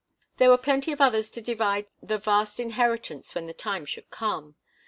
There 0.37 0.49
were 0.49 0.57
plenty 0.57 0.91
of 0.91 0.99
others 0.99 1.29
to 1.29 1.41
divide 1.41 1.85
the 2.01 2.17
vast 2.17 2.59
inheritance 2.59 3.35
when 3.35 3.45
the 3.45 3.53
time 3.53 3.85
should 3.85 4.09
come. 4.09 4.55